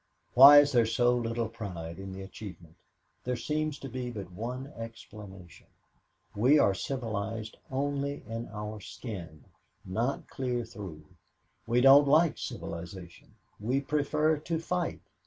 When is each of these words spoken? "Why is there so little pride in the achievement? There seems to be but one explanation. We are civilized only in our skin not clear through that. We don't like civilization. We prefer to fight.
"Why 0.33 0.57
is 0.57 0.71
there 0.71 0.87
so 0.87 1.13
little 1.15 1.47
pride 1.47 1.99
in 1.99 2.11
the 2.11 2.23
achievement? 2.23 2.75
There 3.23 3.35
seems 3.35 3.77
to 3.77 3.87
be 3.87 4.09
but 4.09 4.31
one 4.31 4.73
explanation. 4.75 5.67
We 6.35 6.57
are 6.57 6.73
civilized 6.73 7.57
only 7.69 8.23
in 8.27 8.47
our 8.49 8.79
skin 8.79 9.43
not 9.85 10.27
clear 10.27 10.65
through 10.65 11.05
that. 11.07 11.17
We 11.69 11.81
don't 11.81 12.07
like 12.07 12.39
civilization. 12.39 13.35
We 13.59 13.79
prefer 13.79 14.37
to 14.37 14.57
fight. 14.57 15.01